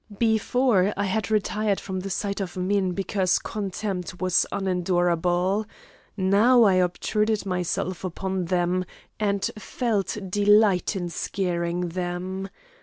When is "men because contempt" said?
2.57-4.19